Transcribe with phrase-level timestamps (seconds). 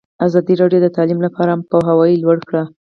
[0.27, 2.63] ازادي راډیو د تعلیم لپاره عامه پوهاوي لوړ کړی.